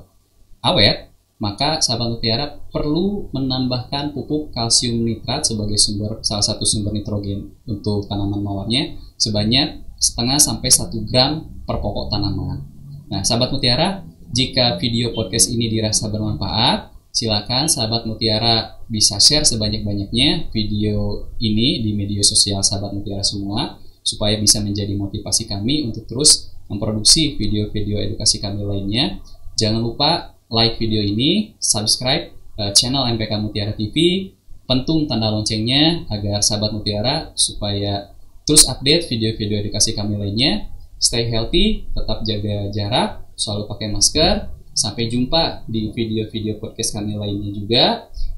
awet, 0.64 1.12
maka 1.44 1.84
sahabat 1.84 2.16
mutiara 2.16 2.56
perlu 2.72 3.28
menambahkan 3.36 4.16
pupuk 4.16 4.56
kalsium 4.56 5.04
nitrat 5.04 5.44
sebagai 5.44 5.76
sumber 5.76 6.24
salah 6.24 6.48
satu 6.48 6.64
sumber 6.64 6.96
nitrogen 6.96 7.52
untuk 7.68 8.08
tanaman 8.08 8.40
mawarnya 8.40 8.96
sebanyak 9.20 9.84
setengah 10.00 10.40
sampai 10.40 10.70
satu 10.72 11.04
gram 11.04 11.44
per 11.68 11.84
pokok 11.84 12.08
tanaman. 12.08 12.64
Nah, 13.12 13.22
sahabat 13.28 13.52
mutiara, 13.52 14.08
jika 14.32 14.80
video 14.80 15.12
podcast 15.12 15.52
ini 15.52 15.68
dirasa 15.68 16.08
bermanfaat, 16.08 16.96
silakan 17.12 17.68
sahabat 17.68 18.08
mutiara 18.08 18.80
bisa 18.88 19.20
share 19.20 19.44
sebanyak-banyaknya 19.44 20.52
video 20.56 21.28
ini 21.44 21.84
di 21.84 21.92
media 21.92 22.24
sosial 22.24 22.64
sahabat 22.64 22.96
mutiara 22.96 23.24
semua 23.24 23.85
supaya 24.06 24.38
bisa 24.38 24.62
menjadi 24.62 24.94
motivasi 24.94 25.50
kami 25.50 25.90
untuk 25.90 26.06
terus 26.06 26.54
memproduksi 26.70 27.34
video-video 27.42 27.98
edukasi 28.06 28.38
kami 28.38 28.62
lainnya. 28.62 29.18
Jangan 29.58 29.82
lupa 29.82 30.38
like 30.54 30.78
video 30.78 31.02
ini, 31.02 31.58
subscribe 31.58 32.30
uh, 32.62 32.70
channel 32.78 33.10
MPK 33.18 33.42
Mutiara 33.42 33.74
TV, 33.74 34.30
pentung 34.70 35.10
tanda 35.10 35.34
loncengnya 35.34 36.06
agar 36.14 36.46
sahabat 36.46 36.70
Mutiara 36.78 37.34
supaya 37.34 38.14
terus 38.46 38.70
update 38.70 39.10
video-video 39.10 39.66
edukasi 39.66 39.98
kami 39.98 40.22
lainnya. 40.22 40.70
Stay 41.02 41.28
healthy, 41.28 41.90
tetap 41.92 42.24
jaga 42.24 42.72
jarak, 42.72 43.10
selalu 43.34 43.68
pakai 43.68 43.90
masker. 43.90 44.54
Sampai 44.76 45.08
jumpa 45.08 45.64
di 45.72 45.88
video-video 45.96 46.60
podcast 46.60 46.94
kami 46.94 47.16
lainnya 47.16 47.50
juga. 47.56 47.86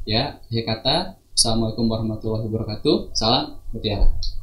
Ya, 0.05 0.37
akhir 0.47 0.63
kata, 0.63 0.95
Assalamualaikum 1.37 1.85
warahmatullahi 1.85 2.49
wabarakatuh. 2.49 3.13
Salam 3.13 3.61
Mutiara. 3.69 4.36